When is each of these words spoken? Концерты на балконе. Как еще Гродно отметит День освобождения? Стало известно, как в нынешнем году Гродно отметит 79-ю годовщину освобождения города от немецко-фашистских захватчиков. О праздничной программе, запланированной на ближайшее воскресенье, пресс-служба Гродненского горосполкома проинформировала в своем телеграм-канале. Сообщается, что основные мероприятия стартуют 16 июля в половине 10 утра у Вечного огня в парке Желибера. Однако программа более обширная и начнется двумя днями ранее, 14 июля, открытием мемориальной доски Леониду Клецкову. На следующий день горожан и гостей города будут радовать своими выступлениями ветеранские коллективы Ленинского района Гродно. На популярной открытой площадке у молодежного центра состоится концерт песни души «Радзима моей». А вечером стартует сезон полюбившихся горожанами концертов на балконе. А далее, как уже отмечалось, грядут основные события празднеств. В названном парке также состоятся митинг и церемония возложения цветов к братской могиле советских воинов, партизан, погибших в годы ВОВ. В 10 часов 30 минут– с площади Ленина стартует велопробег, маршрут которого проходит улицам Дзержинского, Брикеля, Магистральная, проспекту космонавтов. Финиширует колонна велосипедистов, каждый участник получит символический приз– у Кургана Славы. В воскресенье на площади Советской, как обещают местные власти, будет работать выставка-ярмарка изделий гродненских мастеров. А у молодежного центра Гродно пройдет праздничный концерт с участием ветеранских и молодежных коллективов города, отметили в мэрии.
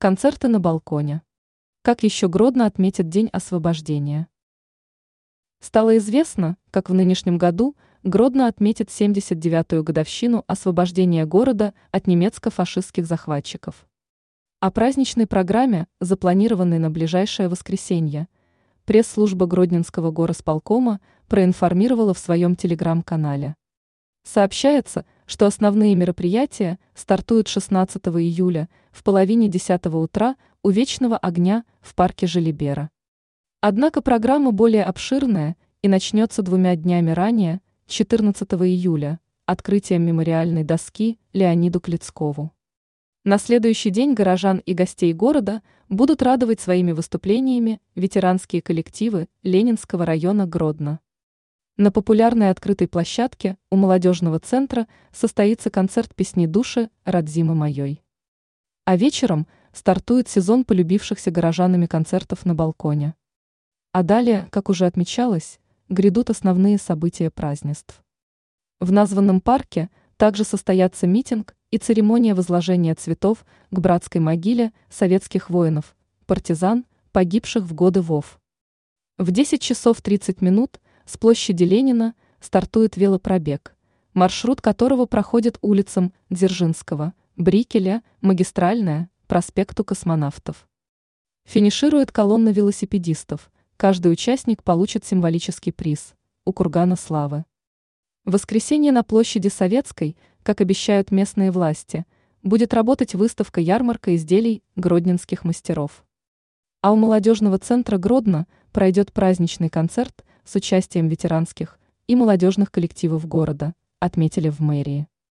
Концерты 0.00 0.46
на 0.46 0.60
балконе. 0.60 1.22
Как 1.82 2.04
еще 2.04 2.28
Гродно 2.28 2.66
отметит 2.66 3.08
День 3.08 3.28
освобождения? 3.32 4.28
Стало 5.58 5.96
известно, 5.96 6.56
как 6.70 6.88
в 6.88 6.94
нынешнем 6.94 7.36
году 7.36 7.74
Гродно 8.04 8.46
отметит 8.46 8.90
79-ю 8.90 9.82
годовщину 9.82 10.44
освобождения 10.46 11.26
города 11.26 11.74
от 11.90 12.06
немецко-фашистских 12.06 13.06
захватчиков. 13.06 13.88
О 14.60 14.70
праздничной 14.70 15.26
программе, 15.26 15.88
запланированной 15.98 16.78
на 16.78 16.90
ближайшее 16.90 17.48
воскресенье, 17.48 18.28
пресс-служба 18.84 19.46
Гродненского 19.46 20.12
горосполкома 20.12 21.00
проинформировала 21.26 22.14
в 22.14 22.20
своем 22.20 22.54
телеграм-канале. 22.54 23.56
Сообщается, 24.22 25.00
что 25.00 25.17
основные 25.44 25.94
мероприятия 25.94 26.78
стартуют 26.94 27.48
16 27.48 28.02
июля 28.06 28.70
в 28.90 29.02
половине 29.02 29.48
10 29.48 29.84
утра 29.88 30.36
у 30.62 30.70
Вечного 30.70 31.18
огня 31.18 31.64
в 31.82 31.94
парке 31.94 32.26
Желибера. 32.26 32.88
Однако 33.60 34.00
программа 34.00 34.52
более 34.52 34.84
обширная 34.84 35.56
и 35.82 35.88
начнется 35.88 36.40
двумя 36.40 36.76
днями 36.76 37.10
ранее, 37.10 37.60
14 37.88 38.48
июля, 38.54 39.20
открытием 39.44 40.02
мемориальной 40.02 40.64
доски 40.64 41.18
Леониду 41.34 41.80
Клецкову. 41.80 42.52
На 43.24 43.36
следующий 43.36 43.90
день 43.90 44.14
горожан 44.14 44.62
и 44.64 44.72
гостей 44.72 45.12
города 45.12 45.60
будут 45.90 46.22
радовать 46.22 46.60
своими 46.60 46.92
выступлениями 46.92 47.82
ветеранские 47.94 48.62
коллективы 48.62 49.28
Ленинского 49.42 50.06
района 50.06 50.46
Гродно. 50.46 51.00
На 51.80 51.92
популярной 51.92 52.50
открытой 52.50 52.88
площадке 52.88 53.56
у 53.70 53.76
молодежного 53.76 54.40
центра 54.40 54.88
состоится 55.12 55.70
концерт 55.70 56.12
песни 56.12 56.46
души 56.46 56.90
«Радзима 57.04 57.54
моей». 57.54 58.02
А 58.84 58.96
вечером 58.96 59.46
стартует 59.72 60.28
сезон 60.28 60.64
полюбившихся 60.64 61.30
горожанами 61.30 61.86
концертов 61.86 62.44
на 62.44 62.56
балконе. 62.56 63.14
А 63.92 64.02
далее, 64.02 64.48
как 64.50 64.70
уже 64.70 64.86
отмечалось, 64.86 65.60
грядут 65.88 66.30
основные 66.30 66.78
события 66.78 67.30
празднеств. 67.30 68.02
В 68.80 68.90
названном 68.90 69.40
парке 69.40 69.88
также 70.16 70.42
состоятся 70.42 71.06
митинг 71.06 71.54
и 71.70 71.78
церемония 71.78 72.34
возложения 72.34 72.96
цветов 72.96 73.46
к 73.70 73.78
братской 73.78 74.20
могиле 74.20 74.72
советских 74.90 75.48
воинов, 75.48 75.94
партизан, 76.26 76.86
погибших 77.12 77.62
в 77.62 77.72
годы 77.72 78.02
ВОВ. 78.02 78.40
В 79.16 79.30
10 79.30 79.62
часов 79.62 80.02
30 80.02 80.40
минут– 80.40 80.80
с 81.08 81.16
площади 81.16 81.64
Ленина 81.64 82.14
стартует 82.38 82.98
велопробег, 82.98 83.74
маршрут 84.12 84.60
которого 84.60 85.06
проходит 85.06 85.56
улицам 85.62 86.12
Дзержинского, 86.28 87.14
Брикеля, 87.34 88.02
Магистральная, 88.20 89.08
проспекту 89.26 89.84
космонавтов. 89.84 90.68
Финиширует 91.46 92.12
колонна 92.12 92.50
велосипедистов, 92.50 93.50
каждый 93.78 94.12
участник 94.12 94.62
получит 94.62 95.06
символический 95.06 95.72
приз– 95.72 96.12
у 96.44 96.52
Кургана 96.52 96.96
Славы. 96.96 97.46
В 98.26 98.32
воскресенье 98.32 98.92
на 98.92 99.02
площади 99.02 99.48
Советской, 99.48 100.14
как 100.42 100.60
обещают 100.60 101.10
местные 101.10 101.50
власти, 101.50 102.04
будет 102.42 102.74
работать 102.74 103.14
выставка-ярмарка 103.14 104.14
изделий 104.14 104.62
гродненских 104.76 105.44
мастеров. 105.44 106.04
А 106.80 106.92
у 106.92 106.96
молодежного 106.96 107.58
центра 107.58 107.98
Гродно 107.98 108.46
пройдет 108.70 109.12
праздничный 109.12 109.68
концерт 109.68 110.24
с 110.44 110.54
участием 110.54 111.08
ветеранских 111.08 111.78
и 112.06 112.14
молодежных 112.14 112.70
коллективов 112.70 113.26
города, 113.26 113.74
отметили 113.98 114.48
в 114.48 114.60
мэрии. 114.60 115.08